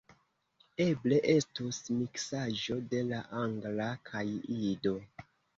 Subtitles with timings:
[0.85, 4.25] Eble estus miksaĵo de la Angla kaj
[4.73, 4.99] Ido.